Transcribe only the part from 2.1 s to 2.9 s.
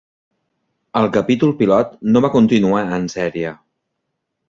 no va continuar